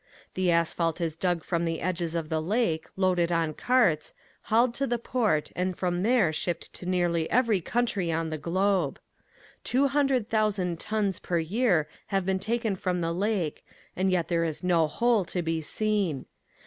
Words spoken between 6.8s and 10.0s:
nearly every country on the globe. Two